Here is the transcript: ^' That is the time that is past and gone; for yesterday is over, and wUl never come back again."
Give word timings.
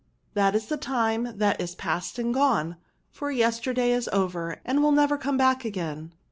^' 0.31 0.33
That 0.33 0.55
is 0.55 0.65
the 0.65 0.77
time 0.77 1.37
that 1.37 1.61
is 1.61 1.75
past 1.75 2.17
and 2.17 2.33
gone; 2.33 2.77
for 3.11 3.29
yesterday 3.29 3.91
is 3.91 4.09
over, 4.11 4.59
and 4.65 4.81
wUl 4.81 4.91
never 4.93 5.15
come 5.15 5.37
back 5.37 5.63
again." 5.63 6.11